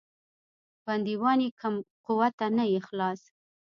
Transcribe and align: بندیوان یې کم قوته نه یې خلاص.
بندیوان 0.85 1.39
یې 1.45 1.49
کم 1.59 1.75
قوته 2.05 2.47
نه 2.57 2.63
یې 2.71 2.79
خلاص. 2.87 3.21